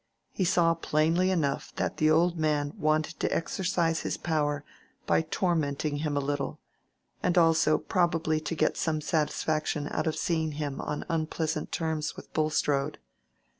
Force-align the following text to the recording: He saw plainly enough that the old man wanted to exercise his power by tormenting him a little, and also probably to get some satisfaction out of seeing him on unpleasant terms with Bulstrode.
He 0.31 0.45
saw 0.45 0.73
plainly 0.73 1.29
enough 1.29 1.71
that 1.75 1.97
the 1.97 2.09
old 2.09 2.35
man 2.35 2.73
wanted 2.75 3.19
to 3.19 3.31
exercise 3.31 3.99
his 3.99 4.17
power 4.17 4.65
by 5.05 5.21
tormenting 5.21 5.97
him 5.97 6.17
a 6.17 6.19
little, 6.19 6.59
and 7.21 7.37
also 7.37 7.77
probably 7.77 8.39
to 8.39 8.55
get 8.55 8.77
some 8.77 8.99
satisfaction 8.99 9.87
out 9.91 10.07
of 10.07 10.15
seeing 10.15 10.53
him 10.53 10.81
on 10.81 11.05
unpleasant 11.07 11.71
terms 11.71 12.15
with 12.15 12.33
Bulstrode. 12.33 12.97